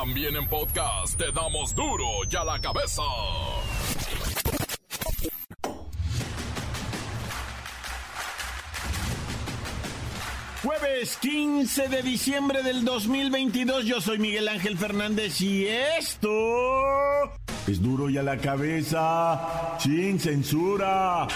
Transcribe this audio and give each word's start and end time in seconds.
También 0.00 0.34
en 0.34 0.46
podcast 0.46 1.18
te 1.18 1.30
damos 1.30 1.74
duro 1.74 2.06
y 2.30 2.34
a 2.34 2.42
la 2.42 2.58
cabeza. 2.58 3.02
Jueves 10.62 11.18
15 11.20 11.88
de 11.88 12.02
diciembre 12.02 12.62
del 12.62 12.82
2022, 12.82 13.84
yo 13.84 14.00
soy 14.00 14.18
Miguel 14.18 14.48
Ángel 14.48 14.78
Fernández 14.78 15.38
y 15.42 15.66
esto 15.66 16.30
es 17.66 17.82
duro 17.82 18.08
y 18.08 18.16
a 18.16 18.22
la 18.22 18.38
cabeza, 18.38 19.76
sin 19.78 20.18
censura. 20.18 21.28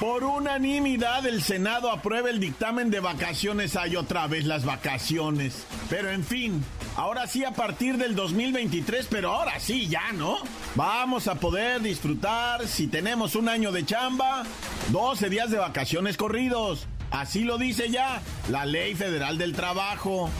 Por 0.00 0.24
unanimidad, 0.24 1.26
el 1.26 1.42
Senado 1.42 1.90
aprueba 1.90 2.30
el 2.30 2.40
dictamen 2.40 2.90
de 2.90 3.00
vacaciones. 3.00 3.76
Hay 3.76 3.96
otra 3.96 4.26
vez 4.28 4.46
las 4.46 4.64
vacaciones. 4.64 5.66
Pero 5.90 6.08
en 6.08 6.24
fin, 6.24 6.64
ahora 6.96 7.26
sí 7.26 7.44
a 7.44 7.50
partir 7.50 7.98
del 7.98 8.14
2023, 8.14 9.08
pero 9.10 9.32
ahora 9.32 9.60
sí 9.60 9.88
ya, 9.88 10.10
¿no? 10.12 10.38
Vamos 10.74 11.28
a 11.28 11.34
poder 11.34 11.82
disfrutar, 11.82 12.66
si 12.66 12.86
tenemos 12.86 13.34
un 13.34 13.50
año 13.50 13.72
de 13.72 13.84
chamba, 13.84 14.44
12 14.88 15.28
días 15.28 15.50
de 15.50 15.58
vacaciones 15.58 16.16
corridos. 16.16 16.88
Así 17.10 17.44
lo 17.44 17.58
dice 17.58 17.90
ya 17.90 18.22
la 18.48 18.64
Ley 18.64 18.94
Federal 18.94 19.36
del 19.36 19.52
Trabajo. 19.52 20.30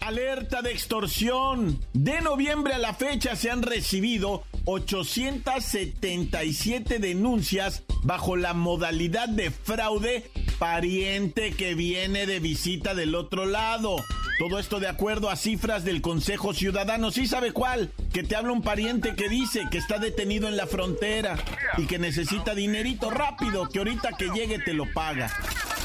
Alerta 0.00 0.62
de 0.62 0.72
extorsión. 0.72 1.84
De 1.92 2.22
noviembre 2.22 2.72
a 2.72 2.78
la 2.78 2.94
fecha 2.94 3.36
se 3.36 3.50
han 3.50 3.60
recibido 3.60 4.42
877 4.70 6.98
denuncias 6.98 7.84
bajo 8.02 8.36
la 8.36 8.52
modalidad 8.52 9.30
de 9.30 9.50
fraude 9.50 10.30
pariente 10.58 11.52
que 11.52 11.74
viene 11.74 12.26
de 12.26 12.38
visita 12.38 12.94
del 12.94 13.14
otro 13.14 13.46
lado. 13.46 13.96
Todo 14.38 14.58
esto 14.58 14.78
de 14.78 14.88
acuerdo 14.88 15.30
a 15.30 15.36
cifras 15.36 15.84
del 15.84 16.02
Consejo 16.02 16.52
Ciudadano. 16.52 17.10
¿Sí 17.10 17.26
sabe 17.26 17.52
cuál? 17.52 17.90
Que 18.12 18.22
te 18.22 18.36
habla 18.36 18.52
un 18.52 18.60
pariente 18.60 19.14
que 19.14 19.30
dice 19.30 19.62
que 19.70 19.78
está 19.78 19.98
detenido 19.98 20.48
en 20.48 20.58
la 20.58 20.66
frontera 20.66 21.38
y 21.78 21.86
que 21.86 21.98
necesita 21.98 22.54
dinerito 22.54 23.08
rápido, 23.08 23.70
que 23.70 23.78
ahorita 23.78 24.10
que 24.18 24.28
llegue 24.28 24.58
te 24.58 24.74
lo 24.74 24.84
paga. 24.92 25.32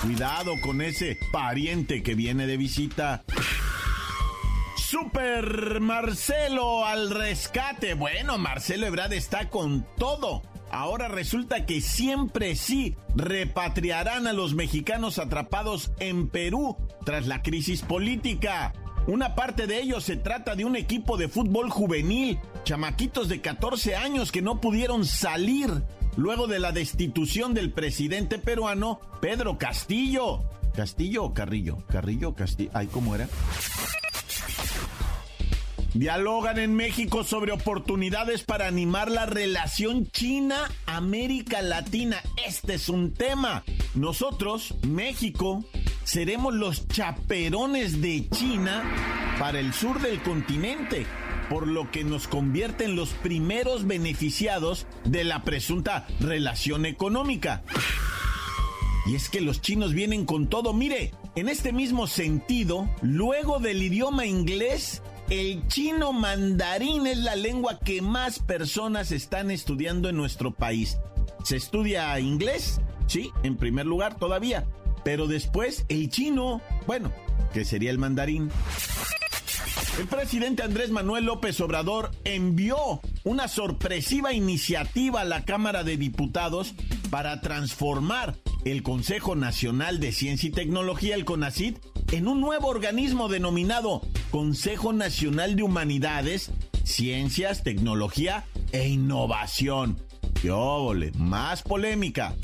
Cuidado 0.02 0.60
con 0.60 0.82
ese 0.82 1.18
pariente 1.32 2.04
que 2.04 2.16
viene 2.16 2.48
de 2.48 2.58
visita. 2.58 3.24
Super 4.94 5.80
Marcelo 5.80 6.86
al 6.86 7.10
rescate. 7.10 7.96
Bueno, 7.96 8.38
Marcelo 8.38 8.86
Ebrard 8.86 9.14
está 9.14 9.50
con 9.50 9.88
todo. 9.98 10.44
Ahora 10.70 11.08
resulta 11.08 11.66
que 11.66 11.82
siempre 11.82 12.56
sí 12.56 12.96
repatriarán 13.16 14.28
a 14.28 14.34
los 14.34 14.54
mexicanos 14.54 15.18
atrapados 15.18 15.92
en 15.98 16.28
Perú 16.28 16.78
tras 17.06 17.26
la 17.26 17.42
crisis 17.42 17.82
política. 17.82 18.72
Una 19.08 19.34
parte 19.34 19.66
de 19.66 19.82
ellos 19.82 20.04
se 20.04 20.16
trata 20.16 20.56
de 20.56 20.64
un 20.64 20.76
equipo 20.76 21.18
de 21.18 21.28
fútbol 21.28 21.72
juvenil, 21.72 22.38
chamaquitos 22.64 23.30
de 23.30 23.42
14 23.42 23.96
años 23.96 24.32
que 24.32 24.44
no 24.44 24.62
pudieron 24.62 25.06
salir 25.06 25.72
luego 26.18 26.46
de 26.46 26.60
la 26.60 26.72
destitución 26.72 27.56
del 27.56 27.74
presidente 27.74 28.38
peruano 28.38 29.02
Pedro 29.22 29.58
Castillo. 29.58 30.44
¿Castillo 30.76 31.24
o 31.24 31.34
Carrillo? 31.34 31.80
Carrillo, 31.88 32.36
Castillo. 32.36 32.70
Ay, 32.76 32.86
¿cómo 32.86 33.16
era? 33.16 33.28
Dialogan 35.94 36.58
en 36.58 36.74
México 36.74 37.24
sobre 37.24 37.52
oportunidades 37.52 38.42
para 38.44 38.66
animar 38.66 39.12
la 39.12 39.28
relación 39.28 40.08
China-América 40.10 41.62
Latina. 41.62 42.18
Este 42.48 42.74
es 42.74 42.90
un 42.90 43.14
tema. 43.14 43.64
Nosotros, 43.94 44.74
México, 44.88 45.64
seremos 46.04 46.56
los 46.56 46.88
chaperones 46.88 48.02
de 48.02 48.28
China 48.30 48.84
para 49.38 49.60
el 49.60 49.72
sur 49.72 50.02
del 50.02 50.20
continente, 50.24 51.06
por 51.48 51.68
lo 51.68 51.92
que 51.92 52.04
nos 52.04 52.28
convierte 52.28 52.86
en 52.86 52.96
los 52.96 53.10
primeros 53.10 53.86
beneficiados 53.86 54.88
de 55.06 55.24
la 55.24 55.44
presunta 55.44 56.08
relación 56.20 56.88
económica. 56.88 57.62
Y 59.06 59.14
es 59.14 59.30
que 59.30 59.42
los 59.42 59.62
chinos 59.62 59.94
vienen 59.94 60.26
con 60.26 60.48
todo. 60.48 60.74
Mire, 60.74 61.12
en 61.36 61.50
este 61.50 61.72
mismo 61.72 62.08
sentido, 62.08 62.90
luego 63.04 63.60
del 63.60 63.84
idioma 63.84 64.26
inglés, 64.26 65.04
el 65.30 65.68
chino 65.68 66.14
mandarín 66.14 67.08
es 67.08 67.18
la 67.18 67.36
lengua 67.36 67.80
que 67.80 68.02
más 68.02 68.40
personas 68.40 69.12
están 69.12 69.52
estudiando 69.52 70.10
en 70.10 70.18
nuestro 70.18 70.52
país. 70.52 70.98
¿Se 71.44 71.58
estudia 71.58 72.20
inglés? 72.20 72.82
Sí, 73.08 73.32
en 73.44 73.58
primer 73.58 73.86
lugar 73.86 74.18
todavía. 74.18 74.66
Pero 75.04 75.28
después 75.28 75.86
el 75.90 76.10
chino, 76.10 76.62
bueno, 76.88 77.12
que 77.54 77.66
sería 77.66 77.92
el 77.92 77.98
mandarín. 77.98 78.50
El 80.00 80.08
presidente 80.08 80.64
Andrés 80.64 80.90
Manuel 80.90 81.26
López 81.26 81.60
Obrador 81.62 82.12
envió 82.24 83.00
una 83.24 83.48
sorpresiva 83.48 84.34
iniciativa 84.34 85.22
a 85.22 85.26
la 85.26 85.46
Cámara 85.46 85.84
de 85.84 85.98
Diputados 85.98 86.74
para 87.12 87.42
transformar 87.42 88.36
el 88.66 88.82
Consejo 88.82 89.36
Nacional 89.36 90.00
de 90.00 90.12
Ciencia 90.12 90.50
y 90.50 90.52
Tecnología, 90.52 91.16
el 91.16 91.26
CONACIT, 91.26 91.78
en 92.14 92.28
un 92.28 92.40
nuevo 92.40 92.68
organismo 92.68 93.28
denominado 93.28 94.04
Consejo 94.30 94.94
Nacional 94.94 95.56
de 95.56 95.64
Humanidades, 95.64 96.52
Ciencias, 96.84 97.64
Tecnología 97.64 98.44
e 98.72 98.88
Innovación. 98.88 100.00
¡Qué 100.40 100.52
óvole! 100.52 101.12
Más 101.18 101.64
polémica. 101.64 102.36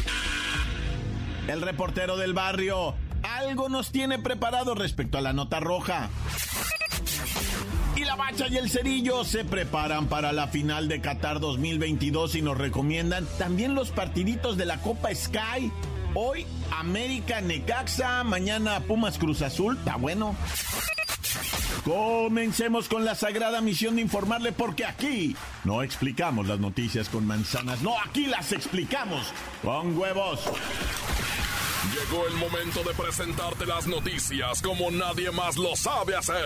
El 1.47 1.61
reportero 1.61 2.17
del 2.17 2.33
barrio 2.33 2.95
algo 3.21 3.69
nos 3.69 3.91
tiene 3.91 4.17
preparado 4.17 4.73
respecto 4.73 5.19
a 5.19 5.21
la 5.21 5.33
nota 5.33 5.59
roja. 5.59 6.09
Y 7.95 8.05
la 8.05 8.15
bacha 8.15 8.47
y 8.47 8.57
el 8.57 8.71
cerillo 8.71 9.23
se 9.23 9.45
preparan 9.45 10.07
para 10.07 10.31
la 10.31 10.47
final 10.47 10.87
de 10.87 10.99
Qatar 10.99 11.39
2022 11.39 12.33
y 12.33 12.41
nos 12.41 12.57
recomiendan 12.57 13.27
también 13.37 13.75
los 13.75 13.91
partiditos 13.91 14.57
de 14.57 14.65
la 14.65 14.81
Copa 14.81 15.13
Sky 15.13 15.71
Hoy 16.15 16.45
América 16.71 17.39
Necaxa, 17.41 18.23
mañana 18.23 18.79
Pumas 18.81 19.17
Cruz 19.17 19.41
Azul, 19.41 19.77
está 19.77 19.95
bueno. 19.95 20.35
Comencemos 21.85 22.87
con 22.87 23.05
la 23.05 23.15
sagrada 23.15 23.61
misión 23.61 23.95
de 23.95 24.01
informarle 24.01 24.51
porque 24.51 24.85
aquí 24.85 25.35
no 25.63 25.83
explicamos 25.83 26.47
las 26.47 26.59
noticias 26.59 27.09
con 27.09 27.25
manzanas, 27.25 27.81
no, 27.81 27.93
aquí 27.99 28.25
las 28.25 28.51
explicamos 28.51 29.27
con 29.63 29.97
huevos. 29.97 30.41
Llegó 31.93 32.27
el 32.27 32.33
momento 32.35 32.83
de 32.83 32.93
presentarte 32.93 33.65
las 33.65 33.87
noticias 33.87 34.61
como 34.61 34.91
nadie 34.91 35.31
más 35.31 35.57
lo 35.57 35.75
sabe 35.75 36.15
hacer. 36.15 36.45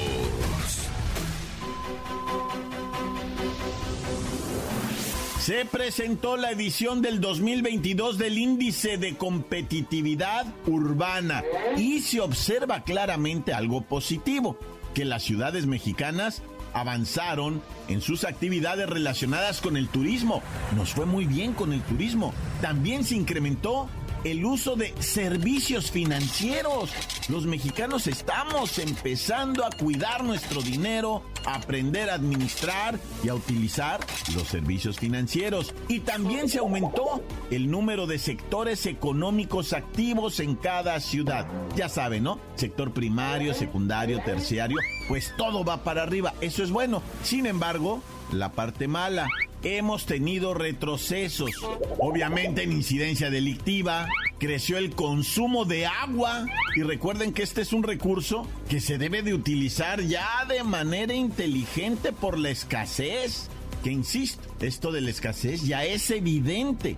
Se 5.41 5.65
presentó 5.65 6.37
la 6.37 6.51
edición 6.51 7.01
del 7.01 7.19
2022 7.19 8.19
del 8.19 8.37
Índice 8.37 8.99
de 8.99 9.17
Competitividad 9.17 10.45
Urbana 10.67 11.43
y 11.75 12.01
se 12.01 12.21
observa 12.21 12.83
claramente 12.83 13.51
algo 13.51 13.81
positivo, 13.81 14.59
que 14.93 15.03
las 15.03 15.23
ciudades 15.23 15.65
mexicanas 15.65 16.43
avanzaron 16.73 17.63
en 17.87 18.01
sus 18.01 18.23
actividades 18.23 18.87
relacionadas 18.87 19.61
con 19.61 19.77
el 19.77 19.87
turismo. 19.87 20.43
Nos 20.75 20.93
fue 20.93 21.07
muy 21.07 21.25
bien 21.25 21.53
con 21.53 21.73
el 21.73 21.81
turismo. 21.81 22.35
También 22.61 23.03
se 23.03 23.15
incrementó 23.15 23.89
el 24.23 24.45
uso 24.45 24.75
de 24.75 24.93
servicios 24.99 25.91
financieros. 25.91 26.91
Los 27.29 27.45
mexicanos 27.45 28.07
estamos 28.07 28.77
empezando 28.79 29.65
a 29.65 29.71
cuidar 29.71 30.23
nuestro 30.23 30.61
dinero, 30.61 31.23
a 31.45 31.55
aprender 31.55 32.09
a 32.09 32.15
administrar 32.15 32.99
y 33.23 33.29
a 33.29 33.35
utilizar 33.35 33.99
los 34.35 34.47
servicios 34.47 34.99
financieros. 34.99 35.73
Y 35.87 36.01
también 36.01 36.49
se 36.49 36.59
aumentó 36.59 37.23
el 37.49 37.69
número 37.71 38.07
de 38.07 38.19
sectores 38.19 38.85
económicos 38.85 39.73
activos 39.73 40.39
en 40.39 40.55
cada 40.55 40.99
ciudad. 40.99 41.47
Ya 41.75 41.89
saben, 41.89 42.23
¿no? 42.23 42.39
Sector 42.55 42.91
primario, 42.91 43.53
secundario, 43.53 44.21
terciario, 44.23 44.77
pues 45.07 45.33
todo 45.37 45.63
va 45.63 45.83
para 45.83 46.03
arriba. 46.03 46.33
Eso 46.41 46.63
es 46.63 46.71
bueno. 46.71 47.01
Sin 47.23 47.45
embargo, 47.45 48.01
la 48.31 48.51
parte 48.51 48.87
mala 48.87 49.27
hemos 49.63 50.05
tenido 50.05 50.53
retrocesos. 50.53 51.51
Obviamente 51.99 52.63
en 52.63 52.71
incidencia 52.71 53.29
delictiva, 53.29 54.07
creció 54.39 54.77
el 54.77 54.91
consumo 54.95 55.65
de 55.65 55.85
agua 55.85 56.45
y 56.75 56.83
recuerden 56.83 57.33
que 57.33 57.43
este 57.43 57.61
es 57.61 57.73
un 57.73 57.83
recurso 57.83 58.47
que 58.69 58.81
se 58.81 58.97
debe 58.97 59.21
de 59.21 59.33
utilizar 59.33 60.01
ya 60.01 60.45
de 60.47 60.63
manera 60.63 61.13
inteligente 61.13 62.11
por 62.11 62.37
la 62.37 62.49
escasez. 62.49 63.49
Que 63.83 63.91
insisto, 63.91 64.41
esto 64.59 64.91
de 64.91 65.01
la 65.01 65.09
escasez 65.09 65.63
ya 65.63 65.83
es 65.85 66.09
evidente. 66.11 66.97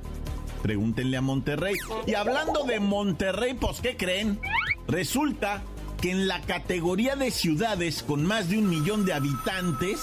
Pregúntenle 0.62 1.18
a 1.18 1.22
Monterrey. 1.22 1.76
Y 2.08 2.14
hablando 2.14 2.64
de 2.64 2.80
Monterrey, 2.80 3.54
pues 3.54 3.82
¿qué 3.82 3.98
creen? 3.98 4.40
Resulta 4.88 5.62
que 6.02 6.12
en 6.12 6.28
la 6.28 6.42
categoría 6.42 7.16
de 7.16 7.32
ciudades 7.32 8.04
con 8.04 8.26
más 8.26 8.50
de 8.50 8.58
un 8.58 8.70
millón 8.70 9.06
de 9.06 9.14
habitantes, 9.14 10.00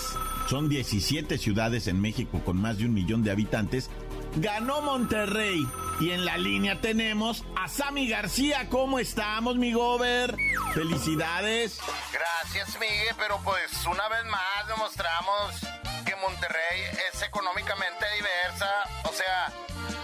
son 0.48 0.68
17 0.68 1.38
ciudades 1.38 1.86
en 1.86 2.00
México 2.00 2.40
con 2.44 2.56
más 2.56 2.78
de 2.78 2.86
un 2.86 2.94
millón 2.94 3.22
de 3.22 3.30
habitantes, 3.30 3.90
ganó 4.36 4.80
Monterrey. 4.82 5.66
Y 6.00 6.12
en 6.12 6.24
la 6.24 6.38
línea 6.38 6.80
tenemos 6.80 7.44
a 7.56 7.68
Sammy 7.68 8.08
García. 8.08 8.68
¿Cómo 8.70 8.98
estamos, 8.98 9.56
mi 9.56 9.72
gober? 9.72 10.34
Felicidades. 10.74 11.78
Gracias, 12.12 12.78
Miguel, 12.80 13.14
pero 13.18 13.38
pues 13.44 13.86
una 13.86 14.08
vez 14.08 14.24
más 14.30 14.66
demostramos 14.66 15.60
que 16.06 16.16
Monterrey 16.16 16.80
es 17.12 17.22
económicamente 17.22 18.06
diversa. 18.16 18.70
O 19.04 19.12
sea, 19.12 19.52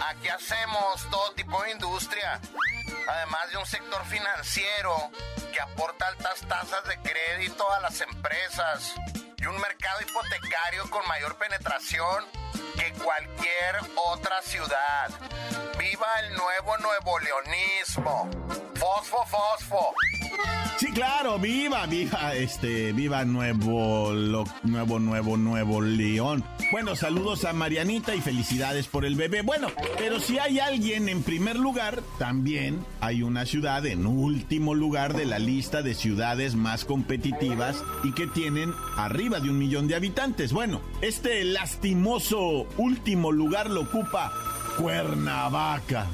aquí 0.09 0.27
hacemos 0.27 1.09
todo 1.09 1.31
tipo 1.33 1.61
de 1.63 1.71
industria. 1.71 2.39
Además 3.07 3.49
de 3.51 3.57
un 3.57 3.65
sector 3.65 4.05
financiero 4.05 4.95
que 5.51 5.59
aporta 5.59 6.07
altas 6.07 6.41
tasas 6.47 6.83
de 6.87 6.97
crédito 6.97 7.71
a 7.73 7.79
las 7.79 7.99
empresas 8.01 8.93
y 9.39 9.45
un 9.45 9.55
mercado 9.59 9.99
hipotecario 10.01 10.89
con 10.89 11.07
mayor 11.07 11.35
penetración 11.37 12.25
que 12.75 12.91
cualquier 13.03 13.75
otra 13.95 14.41
ciudad. 14.41 15.09
¡Viva 15.77 16.07
el 16.21 16.35
nuevo 16.35 16.77
nuevo 16.77 17.19
leonismo! 17.19 18.29
¡Fosfo, 18.75 19.25
fosfo! 19.25 19.93
Sí, 20.77 20.91
claro, 20.91 21.39
viva, 21.39 21.87
viva, 21.87 22.35
este, 22.35 22.93
viva 22.93 23.25
Nuevo, 23.25 24.13
Nuevo, 24.63 24.99
Nuevo, 24.99 25.35
Nuevo 25.35 25.81
León. 25.81 26.43
Bueno, 26.71 26.95
saludos 26.95 27.45
a 27.45 27.53
Marianita 27.53 28.13
y 28.13 28.21
felicidades 28.21 28.87
por 28.87 29.03
el 29.03 29.15
bebé. 29.15 29.41
Bueno, 29.41 29.69
pero 29.97 30.19
si 30.19 30.37
hay 30.37 30.59
alguien 30.59 31.09
en 31.09 31.23
primer 31.23 31.55
lugar, 31.55 32.03
también 32.19 32.85
hay 32.99 33.23
una 33.23 33.47
ciudad 33.47 33.87
en 33.87 34.05
último 34.05 34.75
lugar 34.75 35.15
de 35.15 35.25
la 35.25 35.39
lista 35.39 35.81
de 35.81 35.95
ciudades 35.95 36.53
más 36.53 36.85
competitivas 36.85 37.83
y 38.03 38.11
que 38.13 38.27
tienen 38.27 38.71
arriba 38.97 39.39
de 39.39 39.49
un 39.49 39.57
millón 39.57 39.87
de 39.87 39.95
habitantes. 39.95 40.53
Bueno, 40.53 40.81
este 41.01 41.43
lastimoso 41.43 42.67
último 42.77 43.31
lugar 43.31 43.71
lo 43.71 43.81
ocupa 43.81 44.31
Cuernavaca. 44.77 46.05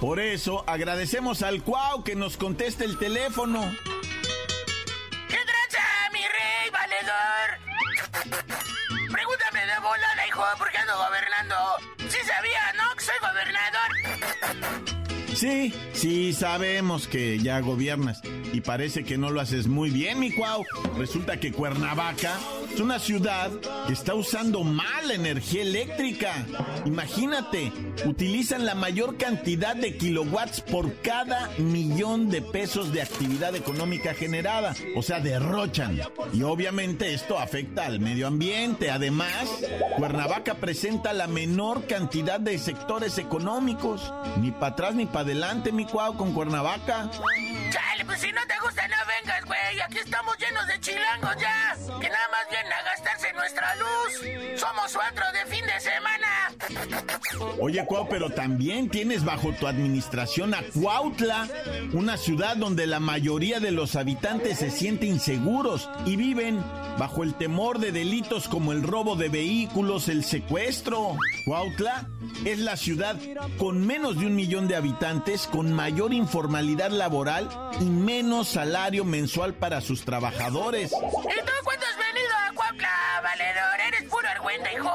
Por 0.00 0.20
eso 0.20 0.62
agradecemos 0.68 1.42
al 1.42 1.62
Cuau 1.62 2.04
que 2.04 2.14
nos 2.14 2.36
conteste 2.36 2.84
el 2.84 2.98
teléfono. 2.98 3.60
¿Qué 5.28 5.36
tranza, 5.36 5.82
mi 6.12 6.20
rey 6.20 6.70
valedor? 6.72 7.58
Pregúntame 9.10 9.66
de 9.66 9.78
volada, 9.80 10.26
hijo, 10.28 10.42
¿por 10.56 10.70
qué 10.70 10.78
ando 10.78 10.92
gobernando? 10.96 11.56
Sí 12.08 12.18
sabía, 12.24 12.72
¿no? 12.76 12.94
Que 12.94 13.04
soy 13.04 13.14
gobernador. 13.20 13.90
Sí, 15.34 15.74
sí, 15.92 16.32
sabemos 16.32 17.08
que 17.08 17.38
ya 17.38 17.58
gobiernas 17.60 18.20
y 18.52 18.60
parece 18.60 19.04
que 19.04 19.18
no 19.18 19.30
lo 19.30 19.40
haces 19.40 19.66
muy 19.66 19.90
bien, 19.90 20.20
mi 20.20 20.32
Cuau. 20.32 20.64
Resulta 20.96 21.40
que 21.40 21.52
Cuernavaca 21.52 22.38
es 22.78 22.84
una 22.84 23.00
ciudad 23.00 23.50
que 23.88 23.92
está 23.92 24.14
usando 24.14 24.62
mal 24.62 25.10
energía 25.10 25.62
eléctrica. 25.62 26.46
Imagínate, 26.84 27.72
utilizan 28.04 28.64
la 28.66 28.76
mayor 28.76 29.16
cantidad 29.16 29.74
de 29.74 29.96
kilowatts 29.96 30.60
por 30.60 30.94
cada 31.02 31.50
millón 31.58 32.30
de 32.30 32.40
pesos 32.40 32.92
de 32.92 33.02
actividad 33.02 33.56
económica 33.56 34.14
generada. 34.14 34.76
O 34.94 35.02
sea, 35.02 35.18
derrochan. 35.18 36.00
Y 36.32 36.42
obviamente 36.44 37.14
esto 37.14 37.40
afecta 37.40 37.84
al 37.84 37.98
medio 37.98 38.28
ambiente. 38.28 38.92
Además, 38.92 39.48
Cuernavaca 39.96 40.54
presenta 40.54 41.12
la 41.12 41.26
menor 41.26 41.84
cantidad 41.88 42.38
de 42.38 42.58
sectores 42.58 43.18
económicos. 43.18 44.12
Ni 44.36 44.52
para 44.52 44.74
atrás 44.74 44.94
ni 44.94 45.06
para 45.06 45.22
adelante, 45.22 45.72
mi 45.72 45.84
Cuau, 45.84 46.16
con 46.16 46.32
Cuernavaca. 46.32 47.10
Chale, 47.70 48.04
pues 48.04 48.20
si 48.20 48.30
no 48.30 48.40
te 48.46 48.54
gusta, 48.62 48.86
no 48.86 48.96
vengas, 49.20 49.44
güey. 49.46 49.80
Aquí 49.84 49.98
estamos 49.98 50.36
llenos 50.38 50.66
de 50.68 50.78
chilangos 50.78 51.36
ya. 51.40 51.76
Que 52.00 52.08
nada 52.28 52.44
más 52.44 52.50
vienen 52.50 52.72
a 52.72 52.82
gastarse 52.82 53.32
nuestra 53.32 53.74
luz. 53.76 54.60
Somos 54.60 54.92
cuatro 54.92 55.24
de 55.32 55.54
fin 55.54 55.64
de 55.66 55.80
semana. 55.80 57.54
Oye, 57.60 57.84
Cuau, 57.86 58.08
pero 58.08 58.30
también 58.30 58.88
tienes 58.88 59.24
bajo 59.24 59.52
tu 59.52 59.66
administración 59.66 60.54
a 60.54 60.62
Cuautla, 60.62 61.48
una 61.92 62.16
ciudad 62.16 62.56
donde 62.56 62.86
la 62.86 63.00
mayoría 63.00 63.60
de 63.60 63.70
los 63.70 63.96
habitantes 63.96 64.58
se 64.58 64.70
sienten 64.70 65.10
inseguros 65.10 65.88
y 66.04 66.16
viven 66.16 66.62
bajo 66.98 67.22
el 67.22 67.34
temor 67.34 67.78
de 67.78 67.92
delitos 67.92 68.48
como 68.48 68.72
el 68.72 68.82
robo 68.82 69.16
de 69.16 69.28
vehículos, 69.28 70.08
el 70.08 70.24
secuestro. 70.24 71.16
Cuautla 71.44 72.08
es 72.44 72.58
la 72.58 72.76
ciudad 72.76 73.16
con 73.58 73.86
menos 73.86 74.18
de 74.18 74.26
un 74.26 74.36
millón 74.36 74.68
de 74.68 74.76
habitantes, 74.76 75.46
con 75.46 75.72
mayor 75.72 76.12
informalidad 76.12 76.90
laboral 76.90 77.48
y 77.80 77.84
menos 77.84 78.48
salario 78.48 79.04
mensual 79.04 79.54
para 79.54 79.80
sus 79.80 80.04
trabajadores. 80.04 80.92
¿Y 80.92 81.44
tú 81.44 81.52
Argüente, 84.48 84.74
hijo. 84.74 84.90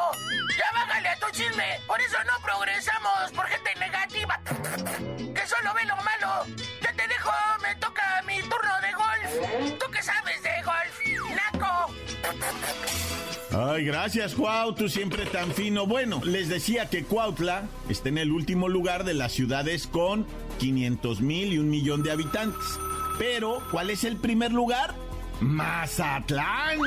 Ya 0.57 0.65
bájale 0.73 1.09
a 1.09 1.19
tu 1.19 1.29
chisme. 1.31 1.79
Por 1.85 2.01
eso 2.01 2.17
no 2.25 2.43
progresamos, 2.43 3.31
por 3.35 3.45
gente 3.45 3.69
negativa. 3.79 4.41
Que 4.45 5.47
solo 5.47 5.73
ve 5.75 5.85
lo 5.85 5.95
malo. 5.97 6.45
Ya 6.81 6.91
te 6.93 7.07
dejo, 7.07 7.31
me 7.61 7.75
toca 7.75 8.23
mi 8.25 8.39
turno 8.39 8.81
de 8.81 8.93
golf. 8.93 9.79
¿Tú 9.79 9.91
qué 9.91 10.01
sabes 10.01 10.41
de 10.41 10.49
golf? 10.63 10.99
Naco. 11.35 11.93
Ay, 13.71 13.85
gracias, 13.85 14.33
Cuau, 14.33 14.73
tú 14.73 14.89
siempre 14.89 15.27
tan 15.27 15.53
fino. 15.53 15.85
Bueno, 15.85 16.19
les 16.23 16.49
decía 16.49 16.89
que 16.89 17.03
Cuautla 17.03 17.67
está 17.89 18.09
en 18.09 18.17
el 18.17 18.31
último 18.31 18.69
lugar 18.69 19.03
de 19.03 19.13
las 19.13 19.33
ciudades 19.33 19.85
con 19.85 20.25
500 20.57 21.21
mil 21.21 21.53
y 21.53 21.59
un 21.59 21.69
millón 21.69 22.01
de 22.01 22.11
habitantes. 22.11 22.65
Pero, 23.19 23.61
¿cuál 23.69 23.91
es 23.91 24.03
el 24.03 24.17
primer 24.17 24.51
lugar? 24.51 24.95
Mazatlán. 25.41 26.79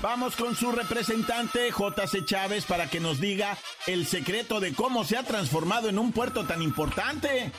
Vamos 0.00 0.36
con 0.36 0.54
su 0.54 0.70
representante, 0.70 1.70
JC 1.70 2.24
Chávez, 2.24 2.64
para 2.64 2.88
que 2.88 3.00
nos 3.00 3.20
diga 3.20 3.56
el 3.86 4.06
secreto 4.06 4.60
de 4.60 4.72
cómo 4.72 5.04
se 5.04 5.16
ha 5.16 5.24
transformado 5.24 5.88
en 5.88 5.98
un 5.98 6.12
puerto 6.12 6.46
tan 6.46 6.62
importante. 6.62 7.50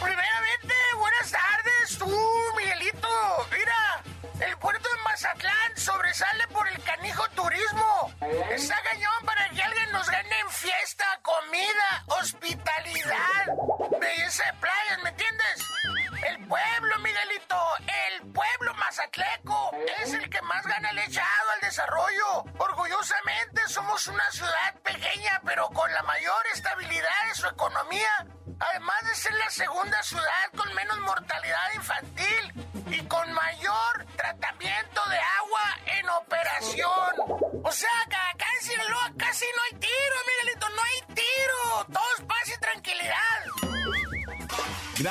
Primeramente, 0.00 0.74
buenas 0.96 1.30
tardes, 1.30 1.98
tú, 1.98 2.10
Miguelito. 2.56 3.08
Mira, 3.52 4.02
el 4.50 4.56
puerto 4.58 4.88
de 4.88 5.02
Mazatlán 5.04 5.76
sobresale 5.76 6.48
por 6.48 6.66
el 6.66 6.82
canijo 6.82 7.22
turismo. 7.36 8.12
Está 8.50 8.76
cañón 8.82 9.24
para 9.24 9.48
que 9.50 9.62
alguien 9.62 9.92
nos 9.92 10.10
gane 10.10 10.40
en 10.40 10.50
fiesta, 10.50 11.04
comida, 11.22 12.04
hospitalidad, 12.20 13.27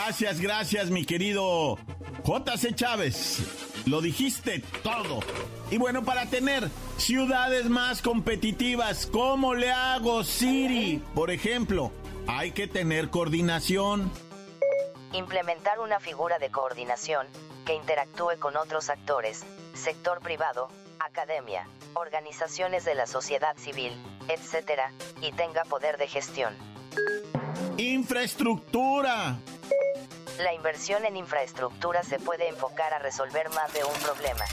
Gracias, 0.07 0.39
gracias, 0.39 0.89
mi 0.89 1.03
querido 1.03 1.77
JC 2.23 2.73
Chávez. 2.73 3.39
Lo 3.85 3.99
dijiste 3.99 4.63
todo. 4.81 5.19
Y 5.69 5.77
bueno, 5.77 6.05
para 6.05 6.27
tener 6.27 6.69
ciudades 6.95 7.65
más 7.65 8.01
competitivas, 8.01 9.05
¿cómo 9.05 9.53
le 9.53 9.69
hago, 9.69 10.23
Siri? 10.23 11.03
Por 11.13 11.29
ejemplo, 11.29 11.91
hay 12.25 12.51
que 12.51 12.69
tener 12.69 13.09
coordinación. 13.09 14.09
Implementar 15.11 15.81
una 15.81 15.99
figura 15.99 16.39
de 16.39 16.51
coordinación 16.51 17.27
que 17.65 17.75
interactúe 17.75 18.39
con 18.39 18.55
otros 18.55 18.89
actores, 18.89 19.43
sector 19.73 20.21
privado, 20.21 20.69
academia, 20.99 21.67
organizaciones 21.95 22.85
de 22.85 22.95
la 22.95 23.07
sociedad 23.07 23.57
civil, 23.57 23.91
etc., 24.29 24.83
y 25.21 25.33
tenga 25.33 25.65
poder 25.65 25.97
de 25.97 26.07
gestión. 26.07 26.53
Infraestructura. 27.77 29.37
La 30.39 30.53
inversión 30.53 31.03
en 31.05 31.17
infraestructura 31.17 32.03
se 32.03 32.19
puede 32.19 32.47
enfocar 32.47 32.93
a 32.93 32.99
resolver 32.99 33.49
más 33.49 33.73
de 33.73 33.83
un 33.83 33.93
problema. 34.03 34.45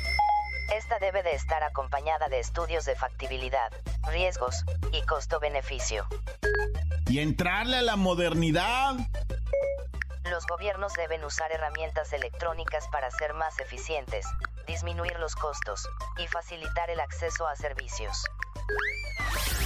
Esta 0.74 0.98
debe 0.98 1.22
de 1.22 1.34
estar 1.34 1.62
acompañada 1.62 2.28
de 2.28 2.40
estudios 2.40 2.86
de 2.86 2.96
factibilidad, 2.96 3.70
riesgos 4.10 4.64
y 4.92 5.02
costo-beneficio. 5.02 6.06
Y 7.06 7.18
entrarle 7.18 7.76
a 7.76 7.82
la 7.82 7.96
modernidad. 7.96 8.94
Los 10.30 10.46
gobiernos 10.46 10.94
deben 10.94 11.22
usar 11.22 11.52
herramientas 11.52 12.14
electrónicas 12.14 12.88
para 12.88 13.10
ser 13.10 13.34
más 13.34 13.60
eficientes, 13.60 14.26
disminuir 14.66 15.18
los 15.18 15.36
costos 15.36 15.86
y 16.16 16.26
facilitar 16.28 16.88
el 16.88 17.00
acceso 17.00 17.46
a 17.46 17.56
servicios. 17.56 18.24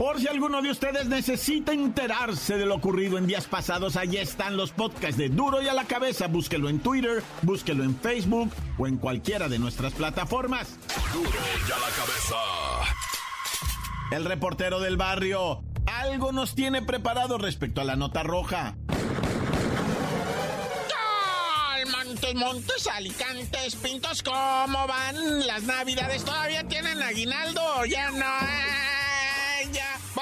Por 0.00 0.18
si 0.18 0.28
alguno 0.28 0.62
de 0.62 0.70
ustedes 0.70 1.08
necesita 1.08 1.74
enterarse 1.74 2.56
de 2.56 2.64
lo 2.64 2.76
ocurrido 2.76 3.18
en 3.18 3.26
días 3.26 3.44
pasados, 3.44 3.96
allí 3.96 4.16
están 4.16 4.56
los 4.56 4.70
podcasts 4.70 5.18
de 5.18 5.28
Duro 5.28 5.60
y 5.60 5.68
a 5.68 5.74
la 5.74 5.84
cabeza. 5.84 6.26
Búsquelo 6.26 6.70
en 6.70 6.80
Twitter, 6.80 7.22
búsquelo 7.42 7.84
en 7.84 7.94
Facebook 7.94 8.50
o 8.78 8.86
en 8.86 8.96
cualquiera 8.96 9.46
de 9.50 9.58
nuestras 9.58 9.92
plataformas. 9.92 10.78
Duro 11.12 11.28
y 11.28 11.70
a 11.70 11.78
la 11.78 11.88
cabeza. 11.94 12.36
El 14.10 14.24
reportero 14.24 14.80
del 14.80 14.96
barrio 14.96 15.62
algo 15.84 16.32
nos 16.32 16.54
tiene 16.54 16.80
preparado 16.80 17.36
respecto 17.36 17.82
a 17.82 17.84
la 17.84 17.94
nota 17.94 18.22
roja. 18.22 18.76
Montes, 21.90 22.34
montes, 22.36 22.86
alicantes, 22.86 23.76
pintos, 23.76 24.22
¿cómo 24.22 24.86
van? 24.86 25.46
Las 25.46 25.64
navidades 25.64 26.24
todavía 26.24 26.66
tienen 26.66 27.02
aguinaldo, 27.02 27.84
ya 27.84 28.10
no. 28.12 28.79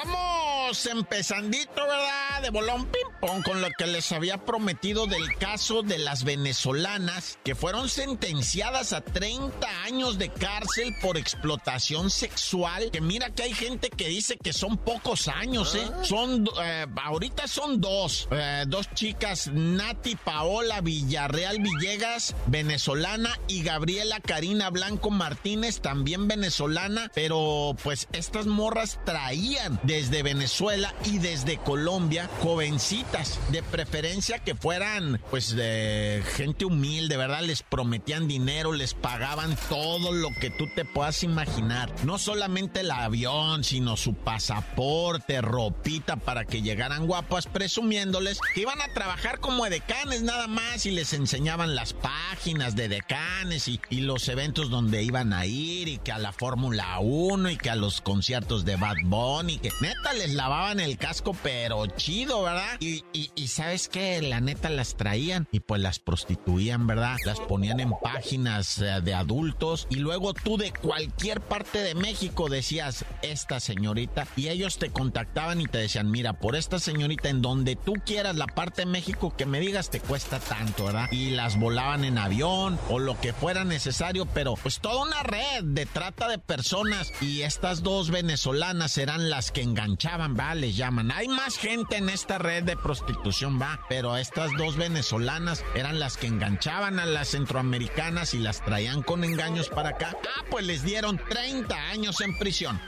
Vamos 0.05 0.85
empezandito, 0.85 1.81
¿verdad? 1.81 2.41
De 2.41 2.51
bolón 2.51 2.85
ping 2.85 3.11
pong 3.19 3.43
con 3.43 3.61
lo 3.61 3.67
que 3.77 3.87
les 3.87 4.11
había 4.11 4.37
prometido 4.45 5.07
del 5.07 5.35
caso 5.37 5.81
de 5.81 5.97
las 5.97 6.23
venezolanas 6.23 7.37
que 7.43 7.55
fueron 7.55 7.89
sentenciadas 7.89 8.93
a 8.93 9.01
30 9.01 9.67
años 9.83 10.17
de 10.17 10.29
cárcel 10.29 10.95
por 11.01 11.17
explotación 11.17 12.09
sexual. 12.09 12.91
Que 12.91 13.01
mira 13.01 13.31
que 13.31 13.43
hay 13.43 13.53
gente 13.53 13.89
que 13.89 14.07
dice 14.07 14.37
que 14.37 14.53
son 14.53 14.77
pocos 14.77 15.27
años, 15.27 15.75
¿eh? 15.75 15.89
Son, 16.03 16.47
eh, 16.61 16.85
ahorita 17.03 17.47
son 17.47 17.81
dos, 17.81 18.27
eh, 18.31 18.63
dos 18.67 18.89
chicas, 18.93 19.47
Nati 19.51 20.15
Paola 20.15 20.81
Villarreal 20.81 21.59
Villegas, 21.59 22.35
venezolana, 22.47 23.37
y 23.47 23.63
Gabriela 23.63 24.19
Karina 24.19 24.69
Blanco 24.69 25.09
Martínez, 25.09 25.81
también 25.81 26.27
venezolana, 26.27 27.11
pero 27.13 27.75
pues 27.83 28.07
estas 28.13 28.45
morras 28.45 28.99
traían 29.03 29.79
desde 29.89 30.21
Venezuela 30.21 30.93
y 31.03 31.17
desde 31.17 31.57
Colombia 31.57 32.29
jovencitas, 32.41 33.39
de 33.51 33.63
preferencia 33.63 34.37
que 34.37 34.53
fueran 34.53 35.19
pues 35.31 35.55
de 35.55 36.23
gente 36.35 36.65
humilde, 36.65 37.17
¿verdad? 37.17 37.41
Les 37.41 37.63
prometían 37.63 38.27
dinero, 38.27 38.71
les 38.71 38.93
pagaban 38.93 39.57
todo 39.67 40.11
lo 40.11 40.29
que 40.39 40.51
tú 40.51 40.67
te 40.75 40.85
puedas 40.85 41.23
imaginar. 41.23 41.91
No 42.03 42.19
solamente 42.19 42.81
el 42.81 42.91
avión, 42.91 43.63
sino 43.63 43.97
su 43.97 44.13
pasaporte, 44.13 45.41
ropita 45.41 46.17
para 46.17 46.45
que 46.45 46.61
llegaran 46.61 47.07
guapas, 47.07 47.47
presumiéndoles 47.47 48.39
que 48.53 48.61
iban 48.61 48.81
a 48.81 48.93
trabajar 48.93 49.39
como 49.39 49.67
decanes 49.67 50.21
nada 50.21 50.45
más 50.45 50.85
y 50.85 50.91
les 50.91 51.13
enseñaban 51.13 51.73
las 51.73 51.93
páginas 51.93 52.75
de 52.75 52.89
decanes 52.89 53.67
y, 53.67 53.81
y 53.89 54.01
los 54.01 54.29
eventos 54.29 54.69
donde 54.69 55.01
iban 55.01 55.33
a 55.33 55.47
ir 55.47 55.87
y 55.87 55.97
que 55.97 56.11
a 56.11 56.19
la 56.19 56.31
Fórmula 56.31 56.99
1 56.99 57.49
y 57.49 57.57
que 57.57 57.71
a 57.71 57.75
los 57.75 58.01
conciertos 58.01 58.65
de 58.65 58.75
Bad 58.75 58.97
Bunny, 59.05 59.57
que 59.57 59.78
neta 59.81 60.13
les 60.13 60.33
lavaban 60.33 60.79
el 60.79 60.97
casco, 60.97 61.35
pero 61.41 61.85
chido, 61.87 62.43
¿verdad? 62.43 62.77
Y, 62.79 63.03
y, 63.13 63.31
y 63.35 63.47
sabes 63.47 63.87
que 63.87 64.21
la 64.21 64.41
neta 64.41 64.69
las 64.69 64.95
traían 64.95 65.47
y 65.51 65.59
pues 65.61 65.81
las 65.81 65.99
prostituían, 65.99 66.87
¿verdad? 66.87 67.17
Las 67.25 67.39
ponían 67.39 67.79
en 67.79 67.91
páginas 68.01 68.79
eh, 68.79 69.01
de 69.01 69.13
adultos 69.13 69.87
y 69.89 69.95
luego 69.95 70.33
tú 70.33 70.57
de 70.57 70.71
cualquier 70.71 71.41
parte 71.41 71.79
de 71.79 71.95
México 71.95 72.49
decías, 72.49 73.05
esta 73.21 73.59
señorita, 73.59 74.27
y 74.35 74.49
ellos 74.49 74.77
te 74.77 74.89
contactaban 74.89 75.61
y 75.61 75.65
te 75.65 75.77
decían, 75.77 76.11
mira, 76.11 76.33
por 76.33 76.55
esta 76.55 76.79
señorita 76.79 77.29
en 77.29 77.41
donde 77.41 77.75
tú 77.75 77.93
quieras 78.05 78.35
la 78.35 78.47
parte 78.47 78.81
de 78.81 78.87
México 78.87 79.33
que 79.35 79.45
me 79.45 79.59
digas 79.59 79.89
te 79.89 79.99
cuesta 79.99 80.39
tanto, 80.39 80.85
¿verdad? 80.85 81.07
Y 81.11 81.31
las 81.31 81.59
volaban 81.59 82.03
en 82.03 82.17
avión 82.17 82.79
o 82.89 82.99
lo 82.99 83.19
que 83.19 83.33
fuera 83.33 83.63
necesario, 83.63 84.25
pero 84.25 84.55
pues 84.55 84.79
toda 84.79 85.03
una 85.03 85.23
red 85.23 85.63
de 85.63 85.85
trata 85.85 86.27
de 86.27 86.39
personas 86.39 87.11
y 87.21 87.41
estas 87.41 87.83
dos 87.83 88.11
venezolanas 88.11 88.97
eran 88.97 89.29
las 89.29 89.51
que 89.51 89.61
enganchaban, 89.69 90.35
va, 90.37 90.55
les 90.55 90.75
llaman. 90.75 91.11
Hay 91.11 91.27
más 91.27 91.57
gente 91.57 91.97
en 91.97 92.09
esta 92.09 92.37
red 92.37 92.63
de 92.63 92.75
prostitución, 92.75 93.61
va, 93.61 93.79
pero 93.87 94.17
estas 94.17 94.51
dos 94.57 94.75
venezolanas 94.75 95.63
eran 95.75 95.99
las 95.99 96.17
que 96.17 96.27
enganchaban 96.27 96.99
a 96.99 97.05
las 97.05 97.29
centroamericanas 97.29 98.33
y 98.33 98.39
las 98.39 98.63
traían 98.63 99.03
con 99.03 99.23
engaños 99.23 99.69
para 99.69 99.89
acá. 99.89 100.15
Ah, 100.37 100.43
pues 100.49 100.65
les 100.65 100.83
dieron 100.83 101.19
30 101.29 101.75
años 101.89 102.19
en 102.21 102.37
prisión. 102.37 102.79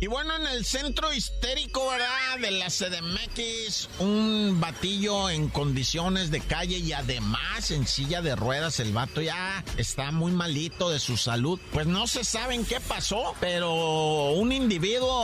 Y 0.00 0.06
bueno, 0.06 0.36
en 0.36 0.46
el 0.46 0.64
centro 0.64 1.12
histérico, 1.12 1.88
¿verdad? 1.90 2.38
De 2.40 2.52
la 2.52 2.68
CDMX, 2.68 3.88
un 3.98 4.60
batillo 4.60 5.28
en 5.28 5.48
condiciones 5.48 6.30
de 6.30 6.40
calle 6.40 6.78
y 6.78 6.92
además 6.92 7.72
en 7.72 7.84
silla 7.84 8.22
de 8.22 8.36
ruedas. 8.36 8.78
El 8.78 8.92
vato 8.92 9.20
ya 9.20 9.64
está 9.76 10.12
muy 10.12 10.30
malito 10.30 10.90
de 10.90 11.00
su 11.00 11.16
salud. 11.16 11.58
Pues 11.72 11.88
no 11.88 12.06
se 12.06 12.22
saben 12.22 12.64
qué 12.64 12.78
pasó, 12.78 13.34
pero 13.40 14.30
un 14.30 14.47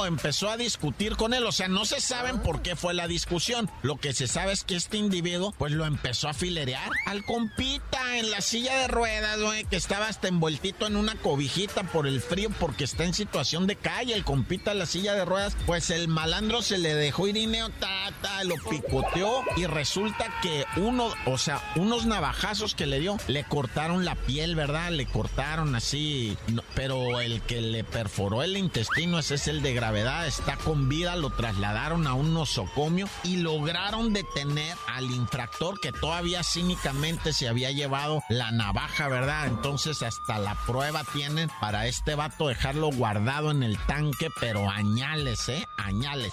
empezó 0.07 0.51
a 0.51 0.57
discutir 0.57 1.17
con 1.17 1.35
él. 1.35 1.45
O 1.45 1.53
sea, 1.53 1.69
no 1.69 1.85
se 1.85 2.01
saben 2.01 2.41
por 2.41 2.63
qué 2.63 2.77
fue 2.77 2.95
la 2.95 3.09
discusión. 3.09 3.71
Lo 3.83 3.97
que 3.97 4.13
se 4.13 4.27
sabe 4.27 4.53
es 4.53 4.65
que 4.65 4.77
este 4.77 4.97
individuo, 4.97 5.55
pues 5.59 5.73
lo 5.73 5.85
empezó 5.87 6.29
a 6.29 6.35
filerear 6.35 6.91
al 7.07 7.25
compita 7.25 8.19
en 8.19 8.31
la 8.31 8.41
silla 8.41 8.79
de 8.79 8.89
ruedas, 8.89 9.41
güey, 9.41 9.65
que 9.65 9.77
estaba 9.77 10.09
hasta 10.09 10.29
envueltito 10.29 10.87
en 10.87 10.97
una 10.97 11.15
cobijita 11.17 11.85
por 11.85 12.07
el 12.07 12.21
frío 12.21 12.51
porque 12.59 12.85
está 12.85 13.05
en 13.05 13.15
situación 13.15 13.67
de 13.67 13.77
calle. 13.77 14.15
El 14.15 14.25
compita 14.25 14.75
la 14.75 14.87
silla 14.87 15.15
de 15.15 15.25
ruedas, 15.25 15.57
pues 15.67 15.91
el 15.91 16.09
malandro 16.09 16.63
se 16.63 16.79
le 16.79 16.95
dejó 16.95 17.29
irineo, 17.29 17.71
ta, 17.71 18.04
lo 18.45 18.57
picoteó 18.69 19.43
y 19.57 19.67
resulta 19.67 20.27
que 20.43 20.65
uno, 20.77 21.09
o 21.27 21.39
sea, 21.39 21.61
unos 21.77 22.07
navajazos 22.07 22.75
que 22.75 22.87
le 22.87 23.01
dio, 23.01 23.17
le 23.29 23.45
cortaron 23.45 24.05
la 24.05 24.15
piel, 24.15 24.55
¿verdad? 24.55 24.91
Le 24.91 25.07
cortaron 25.07 25.75
así, 25.75 26.37
pero 26.75 27.21
el 27.21 27.41
que 27.43 27.61
le 27.61 27.85
perforó 27.85 28.43
el 28.43 28.57
intestino, 28.57 29.19
ese 29.19 29.37
es 29.37 29.49
el 29.49 29.63
de 29.63 29.75
gravedad, 29.75 30.27
está 30.27 30.57
con 30.57 30.89
vida, 30.89 31.17
lo 31.17 31.31
trasladaron 31.31 32.07
a 32.07 32.15
un 32.15 32.35
nosocomio 32.35 33.09
y 33.23 33.37
lograron 33.37 34.13
detener 34.13 34.77
al 34.89 35.11
infractor 35.11 35.81
que 35.81 35.93
todavía 35.93 36.43
cínicamente 36.43 37.33
se 37.33 37.49
había 37.49 37.71
llevado 37.71 38.23
la 38.29 38.51
navaja, 38.51 39.09
¿verdad? 39.09 39.47
Entonces 39.47 40.03
hasta 40.03 40.39
la 40.39 40.55
prueba 40.67 41.05
tienen 41.13 41.51
para 41.61 41.87
este 41.87 42.15
vato 42.15 42.49
dejarlo 42.49 42.91
guardado 42.91 43.51
en 43.51 43.63
el 43.63 43.79
tanque, 43.87 44.29
pero 44.41 44.69
añales, 44.69 45.49
¿eh? 45.49 45.67
Añales. 45.77 46.33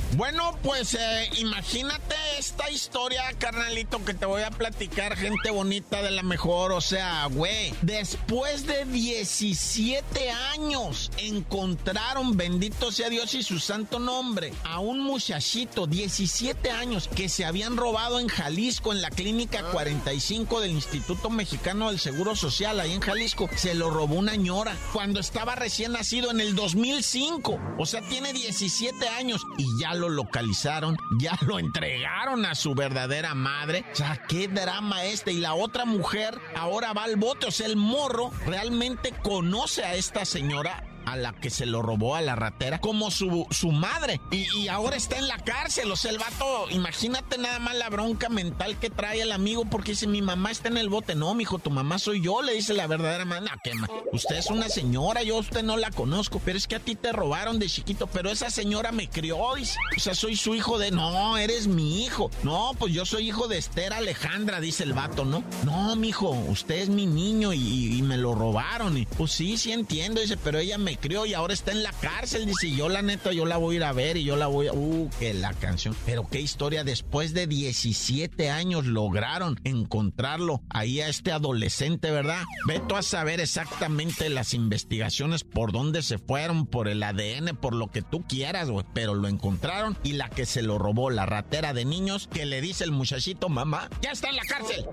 Bueno, 0.17 0.57
pues 0.61 0.93
eh, 0.93 1.29
imagínate 1.37 2.15
esta 2.37 2.69
historia, 2.69 3.23
carnalito, 3.37 4.03
que 4.03 4.13
te 4.13 4.25
voy 4.25 4.41
a 4.41 4.51
platicar, 4.51 5.15
gente 5.15 5.51
bonita 5.51 6.01
de 6.01 6.11
la 6.11 6.21
mejor. 6.21 6.73
O 6.73 6.81
sea, 6.81 7.27
güey, 7.27 7.73
después 7.81 8.67
de 8.67 8.83
17 8.83 10.29
años 10.53 11.11
encontraron, 11.17 12.35
bendito 12.35 12.91
sea 12.91 13.09
Dios 13.09 13.33
y 13.35 13.43
su 13.43 13.59
santo 13.59 13.99
nombre, 13.99 14.53
a 14.65 14.79
un 14.79 14.99
muchachito, 14.99 15.87
17 15.87 16.71
años, 16.71 17.07
que 17.07 17.29
se 17.29 17.45
habían 17.45 17.77
robado 17.77 18.19
en 18.19 18.27
Jalisco, 18.27 18.91
en 18.91 19.01
la 19.01 19.11
clínica 19.11 19.63
45 19.71 20.59
del 20.59 20.71
Instituto 20.71 21.29
Mexicano 21.29 21.89
del 21.89 21.99
Seguro 21.99 22.35
Social, 22.35 22.81
ahí 22.81 22.91
en 22.91 23.01
Jalisco. 23.01 23.49
Se 23.55 23.75
lo 23.75 23.89
robó 23.89 24.15
una 24.15 24.35
ñora 24.35 24.75
cuando 24.91 25.21
estaba 25.21 25.55
recién 25.55 25.93
nacido 25.93 26.31
en 26.31 26.41
el 26.41 26.53
2005. 26.53 27.59
O 27.77 27.85
sea, 27.85 28.01
tiene 28.01 28.33
17 28.33 29.07
años 29.07 29.41
y 29.57 29.65
ya 29.79 29.93
lo 29.93 30.00
localizaron, 30.09 30.97
ya 31.19 31.37
lo 31.45 31.59
entregaron 31.59 32.45
a 32.45 32.55
su 32.55 32.75
verdadera 32.75 33.33
madre. 33.35 33.85
O 33.91 33.95
sea, 33.95 34.21
qué 34.27 34.47
drama 34.47 35.05
este. 35.05 35.33
Y 35.33 35.39
la 35.39 35.53
otra 35.53 35.85
mujer 35.85 36.39
ahora 36.55 36.93
va 36.93 37.03
al 37.03 37.15
bote. 37.15 37.47
O 37.47 37.51
sea, 37.51 37.67
el 37.67 37.75
morro 37.75 38.31
realmente 38.45 39.13
conoce 39.23 39.83
a 39.83 39.95
esta 39.95 40.25
señora 40.25 40.83
a 41.11 41.17
la 41.17 41.33
que 41.33 41.49
se 41.49 41.65
lo 41.65 41.81
robó 41.81 42.15
a 42.15 42.21
la 42.21 42.35
ratera 42.35 42.79
como 42.79 43.11
su, 43.11 43.45
su 43.51 43.71
madre. 43.71 44.21
Y, 44.31 44.67
ahora 44.67 44.95
está 44.95 45.17
en 45.17 45.27
la 45.27 45.37
cárcel. 45.37 45.91
O 45.91 45.95
sea, 45.95 46.11
el 46.11 46.17
vato, 46.17 46.69
imagínate 46.69 47.37
nada 47.37 47.59
más 47.59 47.75
la 47.75 47.89
bronca 47.89 48.29
mental 48.29 48.77
que 48.79 48.89
trae 48.89 49.21
el 49.21 49.31
amigo 49.31 49.65
porque 49.65 49.91
dice, 49.91 50.07
mi 50.07 50.21
mamá 50.21 50.51
está 50.51 50.69
en 50.69 50.77
el 50.77 50.89
bote. 50.89 51.15
No, 51.15 51.33
mijo, 51.33 51.59
tu 51.59 51.69
mamá 51.69 51.99
soy 51.99 52.21
yo, 52.21 52.41
le 52.41 52.53
dice 52.53 52.73
la 52.73 52.87
verdadera 52.87 53.25
madre. 53.25 53.41
No, 53.45 53.61
que 53.61 53.71
usted 54.13 54.37
es 54.37 54.47
una 54.47 54.69
señora, 54.69 55.23
yo 55.23 55.37
a 55.37 55.39
usted 55.39 55.63
no 55.63 55.77
la 55.77 55.91
conozco, 55.91 56.41
pero 56.43 56.57
es 56.57 56.67
que 56.67 56.75
a 56.75 56.79
ti 56.79 56.95
te 56.95 57.11
robaron 57.11 57.59
de 57.59 57.67
chiquito, 57.67 58.07
pero 58.07 58.29
esa 58.29 58.49
señora 58.49 58.91
me 58.91 59.09
crió, 59.09 59.37
dice. 59.55 59.77
O 59.95 59.99
sea, 59.99 60.15
soy 60.15 60.35
su 60.35 60.55
hijo 60.55 60.77
de... 60.77 60.91
No, 60.91 61.37
eres 61.37 61.67
mi 61.67 62.03
hijo. 62.03 62.31
No, 62.43 62.71
pues 62.77 62.93
yo 62.93 63.05
soy 63.05 63.27
hijo 63.27 63.47
de 63.47 63.57
Esther 63.57 63.93
Alejandra, 63.93 64.61
dice 64.61 64.83
el 64.83 64.93
vato, 64.93 65.25
¿no? 65.25 65.43
No, 65.65 65.95
mijo, 65.95 66.29
usted 66.29 66.75
es 66.75 66.89
mi 66.89 67.05
niño 67.05 67.53
y, 67.53 67.97
y 67.97 68.01
me 68.01 68.17
lo 68.17 68.33
robaron. 68.33 68.97
Y 68.97 69.05
pues 69.05 69.31
sí, 69.31 69.57
sí 69.57 69.71
entiendo, 69.71 70.21
dice, 70.21 70.37
pero 70.37 70.59
ella 70.59 70.77
me 70.77 70.97
crió 71.01 71.25
y 71.25 71.33
ahora 71.33 71.53
está 71.53 71.71
en 71.71 71.83
la 71.83 71.91
cárcel. 71.91 72.45
Dice, 72.45 72.71
yo 72.71 72.87
la 72.87 73.01
neta, 73.01 73.33
yo 73.33 73.45
la 73.45 73.57
voy 73.57 73.75
a 73.75 73.77
ir 73.77 73.83
a 73.83 73.91
ver 73.91 74.17
y 74.17 74.23
yo 74.23 74.35
la 74.37 74.47
voy 74.47 74.67
a... 74.67 74.73
Uh, 74.73 75.09
que 75.19 75.33
la 75.33 75.53
canción. 75.53 75.95
Pero 76.05 76.27
qué 76.27 76.39
historia, 76.39 76.83
después 76.83 77.33
de 77.33 77.47
17 77.47 78.49
años 78.49 78.85
lograron 78.85 79.59
encontrarlo 79.63 80.61
ahí 80.69 81.01
a 81.01 81.09
este 81.09 81.31
adolescente, 81.31 82.11
¿verdad? 82.11 82.43
Veto 82.67 82.95
a 82.95 83.01
saber 83.01 83.41
exactamente 83.41 84.29
las 84.29 84.53
investigaciones 84.53 85.43
por 85.43 85.71
dónde 85.71 86.01
se 86.01 86.17
fueron, 86.17 86.67
por 86.67 86.87
el 86.87 87.03
ADN, 87.03 87.57
por 87.57 87.75
lo 87.75 87.87
que 87.87 88.01
tú 88.01 88.23
quieras, 88.27 88.69
güey. 88.69 88.85
Pero 88.93 89.15
lo 89.15 89.27
encontraron 89.27 89.97
y 90.03 90.13
la 90.13 90.29
que 90.29 90.45
se 90.45 90.61
lo 90.61 90.77
robó, 90.77 91.09
la 91.09 91.25
ratera 91.25 91.73
de 91.73 91.85
niños, 91.85 92.29
que 92.31 92.45
le 92.45 92.61
dice 92.61 92.83
el 92.83 92.91
muchachito, 92.91 93.49
mamá, 93.49 93.89
ya 94.01 94.11
está 94.11 94.29
en 94.29 94.35
la 94.35 94.43
cárcel. 94.43 94.85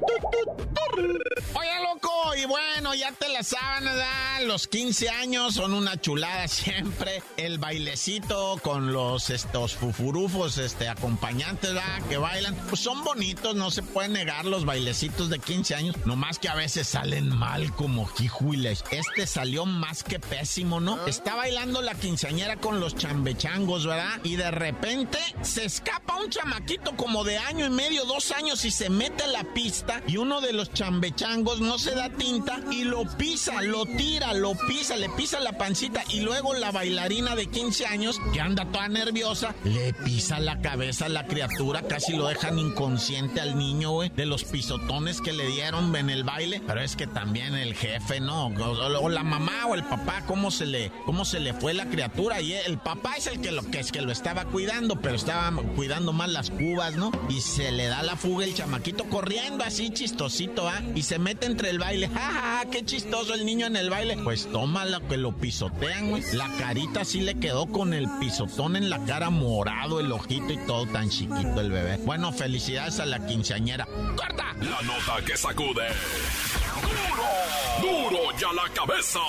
Oye, 1.54 1.70
loco, 1.82 2.34
y 2.36 2.46
bueno, 2.46 2.94
ya 2.94 3.12
te 3.12 3.28
la 3.28 3.42
sábanas, 3.42 3.94
¿verdad? 3.94 4.46
Los 4.46 4.66
15 4.68 5.08
años 5.10 5.54
son 5.54 5.74
una 5.74 5.87
chulada 5.96 6.46
siempre. 6.48 7.22
El 7.36 7.58
bailecito 7.58 8.58
con 8.62 8.92
los 8.92 9.30
estos 9.30 9.74
fufurufos, 9.74 10.58
este, 10.58 10.88
acompañantes, 10.88 11.74
¿verdad? 11.74 12.02
Que 12.08 12.18
bailan. 12.18 12.54
Pues 12.68 12.80
son 12.80 13.04
bonitos, 13.04 13.54
no 13.54 13.70
se 13.70 13.82
puede 13.82 14.08
negar 14.08 14.44
los 14.44 14.64
bailecitos 14.64 15.30
de 15.30 15.38
15 15.38 15.74
años. 15.74 15.96
Nomás 16.04 16.38
que 16.38 16.48
a 16.48 16.54
veces 16.54 16.88
salen 16.88 17.28
mal 17.28 17.72
como 17.74 18.06
jijuiles. 18.06 18.84
Este 18.90 19.26
salió 19.26 19.66
más 19.66 20.02
que 20.02 20.18
pésimo, 20.18 20.80
¿no? 20.80 21.06
Está 21.06 21.34
bailando 21.34 21.82
la 21.82 21.94
quinceañera 21.94 22.56
con 22.56 22.80
los 22.80 22.96
chambechangos, 22.96 23.86
¿verdad? 23.86 24.20
Y 24.24 24.36
de 24.36 24.50
repente 24.50 25.18
se 25.42 25.64
escapa 25.64 26.16
un 26.16 26.30
chamaquito 26.30 26.96
como 26.96 27.24
de 27.24 27.38
año 27.38 27.66
y 27.66 27.70
medio, 27.70 28.04
dos 28.04 28.30
años 28.32 28.64
y 28.64 28.70
se 28.70 28.90
mete 28.90 29.24
a 29.24 29.28
la 29.28 29.44
pista 29.54 30.02
y 30.06 30.16
uno 30.16 30.40
de 30.40 30.52
los 30.52 30.72
chambechangos 30.72 31.60
no 31.60 31.78
se 31.78 31.94
da 31.94 32.10
tinta 32.10 32.60
y 32.70 32.84
lo 32.84 33.04
pisa, 33.16 33.62
lo 33.62 33.84
tira, 33.84 34.34
lo 34.34 34.54
pisa, 34.54 34.96
le 34.96 35.08
pisa 35.10 35.40
la 35.40 35.52
pancita 35.56 35.77
y 36.10 36.20
luego 36.20 36.54
la 36.54 36.72
bailarina 36.72 37.36
de 37.36 37.46
15 37.46 37.86
años, 37.86 38.20
que 38.32 38.40
anda 38.40 38.64
toda 38.72 38.88
nerviosa, 38.88 39.54
le 39.64 39.92
pisa 39.92 40.40
la 40.40 40.60
cabeza 40.60 41.06
a 41.06 41.08
la 41.08 41.26
criatura, 41.26 41.82
casi 41.82 42.16
lo 42.16 42.26
dejan 42.26 42.58
inconsciente 42.58 43.40
al 43.40 43.56
niño, 43.56 43.92
güey, 43.92 44.08
de 44.08 44.26
los 44.26 44.44
pisotones 44.44 45.20
que 45.20 45.32
le 45.32 45.46
dieron 45.46 45.94
en 45.94 46.10
el 46.10 46.24
baile. 46.24 46.60
Pero 46.66 46.80
es 46.80 46.96
que 46.96 47.06
también 47.06 47.54
el 47.54 47.74
jefe, 47.74 48.18
¿no? 48.18 48.46
O, 48.46 49.08
la 49.08 49.22
mamá 49.22 49.66
o 49.68 49.74
el 49.74 49.84
papá, 49.84 50.24
¿cómo 50.26 50.50
se 50.50 50.66
le, 50.66 50.90
cómo 51.06 51.24
se 51.24 51.38
le 51.38 51.54
fue 51.54 51.74
la 51.74 51.86
criatura? 51.86 52.40
Y 52.40 52.54
el 52.54 52.78
papá 52.78 53.14
es 53.16 53.26
el 53.28 53.40
que 53.40 53.52
lo 53.52 53.62
es 53.72 53.92
que 53.92 54.02
lo 54.02 54.10
estaba 54.10 54.46
cuidando, 54.46 55.00
pero 55.00 55.14
estaba 55.14 55.52
cuidando 55.76 56.12
más 56.12 56.28
las 56.30 56.50
cubas, 56.50 56.96
¿no? 56.96 57.12
Y 57.28 57.40
se 57.40 57.70
le 57.70 57.86
da 57.86 58.02
la 58.02 58.16
fuga 58.16 58.44
el 58.44 58.54
chamaquito 58.54 59.04
corriendo 59.04 59.62
así 59.62 59.90
chistosito, 59.90 60.68
¿ah? 60.68 60.82
Y 60.96 61.02
se 61.02 61.18
mete 61.18 61.46
entre 61.46 61.70
el 61.70 61.78
baile. 61.78 62.08
¡Ja, 62.14 62.20
ja, 62.20 62.40
ja! 62.40 62.70
¡Qué 62.70 62.84
chistoso 62.84 63.34
el 63.34 63.46
niño 63.46 63.66
en 63.66 63.76
el 63.76 63.90
baile! 63.90 64.16
Pues 64.24 64.50
toma 64.50 64.84
lo 64.84 65.06
que 65.06 65.16
lo 65.16 65.32
pisotean, 65.68 66.10
güey. 66.10 66.22
La 66.32 66.48
carita 66.58 67.04
sí 67.04 67.20
le 67.20 67.34
quedó 67.38 67.66
con 67.66 67.92
el 67.92 68.08
pisotón 68.20 68.76
en 68.76 68.90
la 68.90 69.04
cara 69.04 69.30
morado, 69.30 70.00
el 70.00 70.10
ojito 70.12 70.52
y 70.52 70.58
todo 70.58 70.86
tan 70.86 71.08
chiquito 71.10 71.60
el 71.60 71.70
bebé. 71.70 71.98
Bueno, 71.98 72.32
felicidades 72.32 73.00
a 73.00 73.06
la 73.06 73.26
quinceañera. 73.26 73.86
¡Corta! 74.16 74.54
La 74.60 74.82
nota 74.82 75.24
que 75.24 75.36
sacude. 75.36 75.88
¡Duro! 77.80 78.10
¡Duro 78.10 78.38
ya 78.38 78.52
la 78.52 78.68
cabeza! 78.74 79.20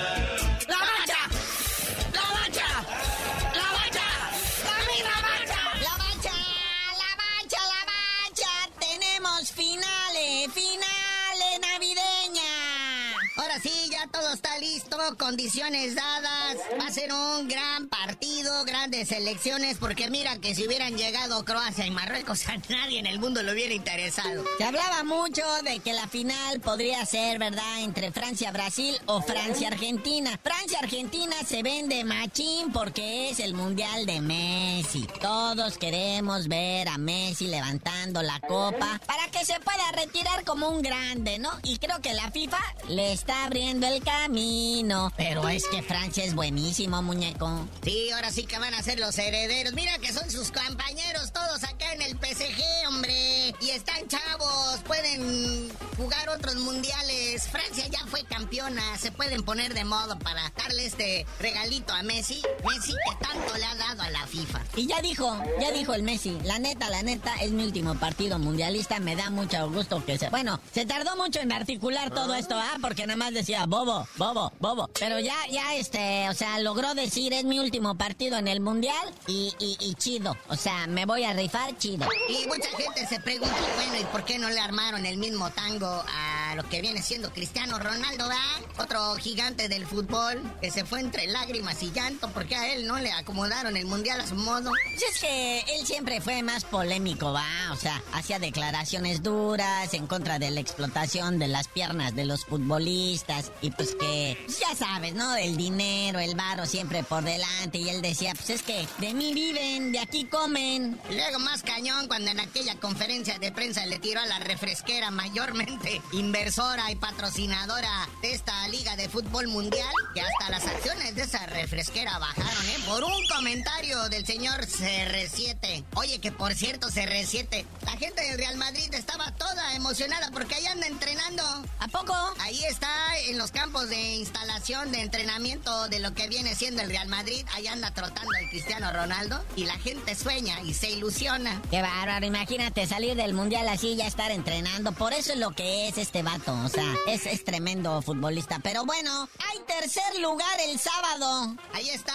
condiciones 15.25 15.95
dadas. 15.95 16.57
Va 16.79 16.85
a 16.85 16.91
ser 16.91 17.11
un 17.11 17.47
gran 17.47 17.87
partido, 17.87 18.63
grandes 18.63 19.11
elecciones, 19.11 19.79
porque 19.79 20.07
mira 20.11 20.37
que 20.37 20.53
si 20.53 20.67
hubieran 20.67 20.95
llegado 20.97 21.43
Croacia 21.43 21.87
y 21.87 21.89
Marruecos, 21.89 22.47
a 22.47 22.57
nadie 22.69 22.99
en 22.99 23.07
el 23.07 23.17
mundo 23.17 23.41
le 23.41 23.51
hubiera 23.51 23.73
interesado. 23.73 24.45
Se 24.59 24.63
hablaba 24.63 25.03
mucho 25.03 25.41
de 25.63 25.79
que 25.79 25.93
la 25.93 26.07
final 26.07 26.59
podría 26.59 27.03
ser, 27.07 27.39
¿verdad?, 27.39 27.79
entre 27.79 28.11
Francia-Brasil 28.11 28.99
o 29.07 29.19
Francia-Argentina. 29.19 30.39
Francia-Argentina 30.43 31.35
se 31.43 31.63
vende 31.63 32.03
machín 32.03 32.71
porque 32.71 33.31
es 33.31 33.39
el 33.39 33.55
mundial 33.55 34.05
de 34.05 34.21
Messi. 34.21 35.07
Todos 35.19 35.79
queremos 35.79 36.47
ver 36.47 36.87
a 36.87 36.99
Messi 36.99 37.47
levantando 37.47 38.21
la 38.21 38.39
copa 38.41 39.01
para 39.07 39.27
que 39.31 39.43
se 39.43 39.59
pueda 39.59 39.91
retirar 39.93 40.43
como 40.43 40.69
un 40.69 40.83
grande, 40.83 41.39
¿no? 41.39 41.49
Y 41.63 41.79
creo 41.79 41.99
que 41.99 42.13
la 42.13 42.29
FIFA 42.29 42.59
le 42.89 43.11
está 43.11 43.45
abriendo 43.45 43.87
el 43.87 44.03
camino. 44.03 45.11
Pero 45.17 45.47
es 45.47 45.63
que 45.67 45.81
Francia 45.81 46.23
es 46.23 46.35
buenísimo, 46.35 47.01
muñeco. 47.01 47.67
Sí, 47.83 48.11
ahora 48.11 48.31
sí 48.31 48.43
que 48.43 48.59
van 48.59 48.73
a 48.73 48.83
ser 48.83 48.99
los 48.99 49.17
herederos. 49.17 49.73
Mira 49.73 49.97
que 49.99 50.11
son 50.11 50.29
sus 50.29 50.51
compañeros 50.51 51.31
todos 51.31 51.63
acá 51.63 51.93
en 51.93 52.01
el 52.01 52.17
PSG, 52.17 52.87
hombre. 52.87 53.44
Y 53.61 53.69
están 53.69 54.07
chavos, 54.07 54.81
pueden 54.85 55.71
jugar 55.97 56.29
otros 56.29 56.55
mundiales. 56.55 57.47
Francia 57.47 57.85
ya 57.89 58.05
fue 58.07 58.23
campeona, 58.25 58.97
se 58.97 59.11
pueden 59.11 59.43
poner 59.43 59.73
de 59.73 59.85
modo 59.85 60.19
para 60.19 60.51
darle 60.57 60.85
este 60.85 61.25
regalito 61.39 61.93
a 61.93 62.03
Messi. 62.03 62.41
Messi 62.67 62.91
que 62.91 63.25
tanto 63.25 63.55
le 63.57 63.63
ha 63.63 63.75
dado 63.75 64.01
a 64.03 64.09
la 64.09 64.27
FIFA. 64.27 64.61
Y 64.75 64.87
ya 64.87 65.01
dijo, 65.01 65.41
ya 65.59 65.71
dijo 65.71 65.93
el 65.93 66.03
Messi, 66.03 66.37
la 66.43 66.59
neta, 66.59 66.89
la 66.89 67.01
neta, 67.01 67.33
es 67.41 67.51
mi 67.51 67.63
último 67.63 67.95
partido 67.95 68.37
mundialista, 68.39 68.99
me 68.99 69.15
da 69.15 69.29
mucho 69.29 69.69
gusto 69.69 70.03
que 70.05 70.17
se... 70.17 70.29
Bueno, 70.29 70.59
se 70.73 70.85
tardó 70.85 71.15
mucho 71.15 71.39
en 71.39 71.51
articular 71.51 72.11
todo 72.11 72.35
esto, 72.35 72.55
¿ah? 72.55 72.77
Porque 72.81 73.07
nada 73.07 73.17
más 73.17 73.33
decía, 73.33 73.65
bobo, 73.65 74.07
bobo, 74.17 74.51
bobo. 74.59 74.89
Pero 74.99 75.19
ya, 75.19 75.35
ya, 75.49 75.75
este, 75.75 76.27
o 76.29 76.33
sea, 76.33 76.59
logró 76.59 76.93
decir, 76.93 77.33
es 77.33 77.45
mi 77.45 77.59
último 77.59 77.95
partido 77.95 78.37
en 78.37 78.47
el 78.47 78.59
mundial 78.59 79.13
y, 79.27 79.53
y, 79.59 79.77
y 79.79 79.95
chido. 79.95 80.35
O 80.49 80.55
sea, 80.55 80.87
me 80.87 81.05
voy 81.05 81.23
a 81.23 81.33
rifar 81.33 81.77
chido. 81.77 82.07
Y 82.27 82.45
mucha 82.47 82.69
gente 82.77 83.07
se 83.07 83.19
pregunta, 83.19 83.44
bueno, 83.75 83.95
¿y 83.99 84.03
por 84.05 84.23
qué 84.23 84.39
no 84.39 84.49
le 84.49 84.59
armaron 84.59 85.05
el 85.05 85.17
mismo 85.17 85.49
tango 85.51 85.87
a 85.87 86.44
lo 86.55 86.67
que 86.69 86.81
viene 86.81 87.01
siendo 87.01 87.31
Cristiano 87.33 87.77
Ronaldo, 87.77 88.27
¿verdad? 88.27 88.39
Otro 88.77 89.15
gigante 89.15 89.67
del 89.67 89.85
fútbol 89.85 90.41
que 90.61 90.71
se 90.71 90.85
fue 90.85 91.01
entre 91.01 91.27
lágrimas 91.27 91.83
y 91.83 91.91
llanto 91.91 92.29
porque 92.29 92.55
a 92.55 92.73
él 92.73 92.87
no 92.87 92.97
le 92.99 93.11
acomodaron 93.11 93.75
el 93.75 93.85
mundial 93.85 94.21
a 94.21 94.27
su 94.27 94.35
modo. 94.35 94.71
Pues 94.71 95.03
es 95.13 95.19
que 95.19 95.59
él 95.59 95.85
siempre 95.85 96.21
fue 96.21 96.43
más 96.43 96.63
polémico, 96.63 97.33
va, 97.33 97.45
o 97.71 97.75
sea, 97.75 98.01
hacía 98.13 98.39
declaraciones 98.39 99.21
duras 99.21 99.93
en 99.93 100.07
contra 100.07 100.39
de 100.39 100.49
la 100.51 100.61
explotación 100.61 101.39
de 101.39 101.47
las 101.47 101.67
piernas 101.67 102.15
de 102.15 102.25
los 102.25 102.45
futbolistas 102.45 103.51
y 103.61 103.71
pues 103.71 103.95
que, 103.99 104.41
pues 104.45 104.59
ya 104.59 104.75
sabes, 104.75 105.13
¿no? 105.13 105.35
El 105.35 105.57
dinero, 105.57 106.19
el 106.19 106.35
barro 106.35 106.65
siempre 106.65 107.03
por 107.03 107.23
delante 107.23 107.79
y 107.79 107.89
él 107.89 108.01
decía, 108.01 108.33
pues 108.33 108.49
es 108.49 108.61
que 108.61 108.87
de 108.99 109.13
mí 109.13 109.33
viven, 109.33 109.91
de 109.91 109.99
aquí 109.99 110.25
comen. 110.25 110.99
Y 111.09 111.15
luego 111.15 111.39
más 111.39 111.63
cañón 111.63 112.07
cuando 112.07 112.31
en 112.31 112.39
aquella 112.39 112.75
conferencia 112.79 113.39
de 113.39 113.51
prensa 113.51 113.85
le 113.85 113.99
tiró 113.99 114.21
a 114.21 114.25
la 114.25 114.39
refresquera 114.39 115.11
mayormente 115.11 116.01
invertida 116.13 116.44
inversora 116.45 116.91
y 116.91 116.95
patrocinadora 116.95 118.07
de 118.21 118.33
esta 118.33 118.67
Liga 118.67 118.95
de 118.95 119.09
Fútbol 119.09 119.47
Mundial, 119.47 119.91
que 120.13 120.21
hasta 120.21 120.51
las 120.51 120.67
acciones 120.67 121.15
de 121.15 121.23
esa 121.23 121.43
refresquera 121.47 122.19
bajaron, 122.19 122.65
¿eh? 122.67 122.77
Por 122.85 123.03
un 123.03 123.27
comentario 123.35 124.09
del 124.09 124.27
señor 124.27 124.67
CR7. 124.67 125.83
Oye, 125.95 126.19
que 126.19 126.31
por 126.31 126.53
cierto, 126.53 126.89
CR7, 126.89 127.65
la 127.83 127.93
gente 127.93 128.21
del 128.21 128.37
Real 128.37 128.57
Madrid 128.57 128.93
estaba 128.93 129.31
toda 129.31 129.75
emocionada 129.75 130.29
porque 130.31 130.53
ahí 130.53 130.67
anda 130.67 130.85
entrenando. 130.85 131.41
¿A 131.79 131.87
poco? 131.87 132.13
Ahí 132.39 132.63
está 132.65 132.89
en 133.27 133.39
los 133.39 133.49
campos 133.49 133.89
de 133.89 134.15
instalación 134.17 134.91
de 134.91 135.01
entrenamiento 135.01 135.87
de 135.87 135.99
lo 135.99 136.13
que 136.13 136.27
viene 136.27 136.53
siendo 136.53 136.83
el 136.83 136.89
Real 136.89 137.07
Madrid. 137.07 137.43
Ahí 137.55 137.65
anda 137.65 137.89
trotando 137.89 138.31
el 138.39 138.49
Cristiano 138.49 138.91
Ronaldo 138.93 139.43
y 139.55 139.65
la 139.65 139.79
gente 139.79 140.13
sueña 140.13 140.61
y 140.61 140.75
se 140.75 140.91
ilusiona. 140.91 141.59
Qué 141.71 141.81
bárbaro, 141.81 142.23
imagínate 142.23 142.85
salir 142.85 143.15
del 143.15 143.33
mundial 143.33 143.67
así 143.67 143.93
y 143.93 143.95
ya 143.95 144.05
estar 144.05 144.29
entrenando. 144.29 144.91
Por 144.91 145.13
eso 145.13 145.33
es 145.33 145.39
lo 145.39 145.49
que 145.51 145.87
es 145.87 145.97
este 145.97 146.21
vato. 146.25 146.53
O 146.65 146.67
sea, 146.67 146.93
es, 147.07 147.25
es 147.25 147.45
tremendo 147.45 148.01
futbolista. 148.01 148.59
Pero 148.59 148.83
bueno, 148.83 149.29
hay 149.39 149.59
tercer 149.65 150.19
lugar 150.19 150.59
el 150.67 150.77
sábado. 150.79 151.55
Ahí 151.73 151.89
está. 151.89 152.13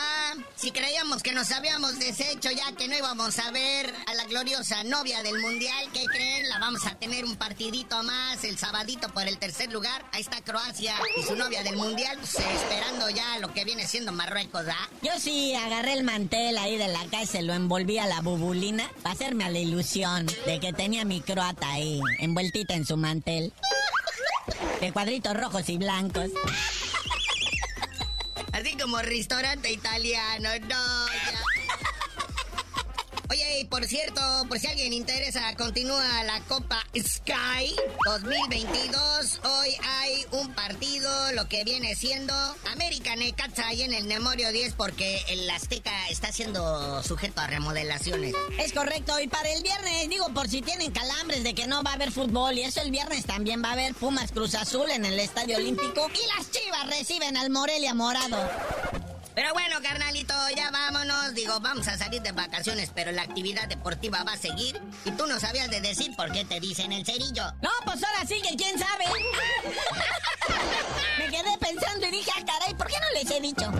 Si 0.56 0.70
creíamos 0.70 1.22
que 1.22 1.32
nos 1.32 1.50
habíamos 1.52 1.98
deshecho 1.98 2.50
ya 2.50 2.72
que 2.72 2.88
no 2.88 2.96
íbamos 2.98 3.38
a 3.38 3.50
ver 3.50 3.94
a 4.06 4.14
la 4.14 4.24
gloriosa 4.24 4.84
novia 4.84 5.22
del 5.22 5.40
mundial, 5.40 5.88
¿qué 5.94 6.04
creen? 6.04 6.48
La 6.48 6.58
vamos 6.58 6.86
a 6.86 6.94
tener 6.96 7.24
un 7.24 7.36
partidito 7.36 8.02
más 8.02 8.44
el 8.44 8.58
sabadito 8.58 9.08
por 9.08 9.26
el 9.26 9.38
tercer 9.38 9.72
lugar. 9.72 10.04
Ahí 10.12 10.20
está 10.20 10.42
Croacia 10.42 10.94
y 11.16 11.22
su 11.22 11.36
novia 11.36 11.62
del 11.62 11.76
mundial, 11.76 12.18
pues, 12.18 12.34
esperando 12.34 13.08
ya 13.10 13.38
lo 13.38 13.52
que 13.54 13.64
viene 13.64 13.86
siendo 13.86 14.12
Marruecos, 14.12 14.64
¿ah? 14.68 14.88
Yo 15.02 15.12
sí 15.18 15.54
agarré 15.54 15.94
el 15.94 16.04
mantel 16.04 16.58
ahí 16.58 16.76
de 16.76 16.88
la 16.88 17.04
casa 17.04 17.22
y 17.22 17.26
se 17.26 17.42
lo 17.42 17.54
envolví 17.54 17.98
a 17.98 18.06
la 18.06 18.20
bubulina 18.20 18.90
para 19.02 19.14
hacerme 19.14 19.44
a 19.44 19.50
la 19.50 19.58
ilusión 19.58 20.26
de 20.46 20.60
que 20.60 20.72
tenía 20.72 21.04
mi 21.04 21.20
croata 21.20 21.70
ahí, 21.70 22.00
envueltita 22.18 22.74
en 22.74 22.86
su 22.86 22.96
mantel. 22.96 23.52
De 24.80 24.92
cuadritos 24.92 25.36
rojos 25.36 25.68
y 25.68 25.76
blancos. 25.76 26.30
Así 28.52 28.76
como 28.76 28.98
restaurante 29.02 29.70
italiano, 29.70 30.48
no, 30.62 31.06
ya. 31.08 31.49
Oye, 33.30 33.60
y 33.60 33.64
por 33.64 33.86
cierto, 33.86 34.20
por 34.48 34.58
si 34.58 34.66
alguien 34.66 34.92
interesa, 34.92 35.54
continúa 35.54 36.24
la 36.24 36.40
Copa 36.48 36.84
Sky 36.96 37.76
2022. 38.04 39.40
Hoy 39.44 39.76
hay 39.88 40.26
un 40.32 40.52
partido, 40.52 41.30
lo 41.34 41.48
que 41.48 41.62
viene 41.62 41.94
siendo 41.94 42.34
América 42.72 43.14
Necaxa 43.14 43.68
ahí 43.68 43.82
en 43.82 43.94
el 43.94 44.06
Memorio 44.06 44.50
10 44.50 44.74
porque 44.74 45.22
el 45.28 45.48
Azteca 45.48 46.08
está 46.08 46.32
siendo 46.32 47.04
sujeto 47.04 47.40
a 47.40 47.46
remodelaciones. 47.46 48.34
Es 48.58 48.72
correcto, 48.72 49.20
y 49.20 49.28
para 49.28 49.48
el 49.52 49.62
viernes, 49.62 50.08
digo, 50.08 50.26
por 50.34 50.48
si 50.48 50.60
tienen 50.60 50.90
calambres 50.90 51.44
de 51.44 51.54
que 51.54 51.68
no 51.68 51.84
va 51.84 51.92
a 51.92 51.94
haber 51.94 52.10
fútbol, 52.10 52.58
y 52.58 52.62
eso 52.62 52.80
el 52.80 52.90
viernes 52.90 53.26
también 53.26 53.62
va 53.62 53.68
a 53.68 53.72
haber 53.74 53.94
Pumas 53.94 54.32
Cruz 54.32 54.56
Azul 54.56 54.90
en 54.90 55.04
el 55.04 55.20
Estadio 55.20 55.56
Olímpico, 55.56 56.10
y 56.12 56.36
las 56.36 56.50
Chivas 56.50 56.84
reciben 56.88 57.36
al 57.36 57.50
Morelia 57.50 57.94
Morado. 57.94 59.09
Pero 59.34 59.52
bueno, 59.52 59.76
carnalito, 59.82 60.34
ya 60.56 60.70
vámonos. 60.70 61.34
Digo, 61.34 61.60
vamos 61.60 61.86
a 61.88 61.96
salir 61.96 62.20
de 62.22 62.32
vacaciones, 62.32 62.90
pero 62.94 63.12
la 63.12 63.22
actividad 63.22 63.68
deportiva 63.68 64.24
va 64.24 64.32
a 64.32 64.36
seguir. 64.36 64.80
Y 65.04 65.10
tú 65.12 65.26
no 65.26 65.38
sabías 65.38 65.70
de 65.70 65.80
decir 65.80 66.14
por 66.16 66.32
qué 66.32 66.44
te 66.44 66.58
dicen 66.60 66.92
el 66.92 67.04
cerillo. 67.04 67.44
No, 67.62 67.70
pues 67.84 68.02
ahora 68.02 68.26
sí 68.26 68.40
que 68.42 68.56
quién 68.56 68.78
sabe. 68.78 69.04
Me 71.18 71.30
quedé 71.30 71.58
pensando 71.58 72.06
y 72.06 72.10
dije, 72.10 72.30
ah, 72.36 72.42
caray, 72.44 72.74
¿por 72.74 72.88
qué 72.88 72.96
no 73.00 73.10
les 73.14 73.30
he 73.30 73.40
dicho? 73.40 73.70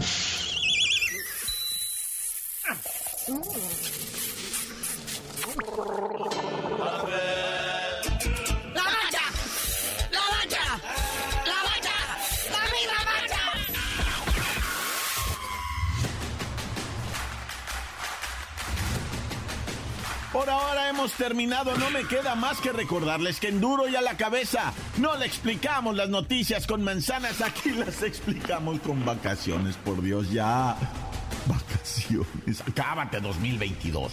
Por 20.40 20.48
ahora 20.48 20.88
hemos 20.88 21.12
terminado, 21.12 21.76
no 21.76 21.90
me 21.90 22.04
queda 22.04 22.34
más 22.34 22.62
que 22.62 22.72
recordarles 22.72 23.38
que 23.38 23.48
en 23.48 23.60
duro 23.60 23.86
y 23.88 23.94
a 23.94 24.00
la 24.00 24.16
cabeza 24.16 24.72
no 24.96 25.14
le 25.18 25.26
explicamos 25.26 25.94
las 25.94 26.08
noticias 26.08 26.66
con 26.66 26.82
manzanas, 26.82 27.42
aquí 27.42 27.72
las 27.72 28.02
explicamos 28.02 28.80
con 28.80 29.04
vacaciones, 29.04 29.76
por 29.76 30.00
Dios, 30.00 30.30
ya. 30.30 30.78
Vacaciones, 31.44 32.62
acábate 32.66 33.20
2022. 33.20 34.12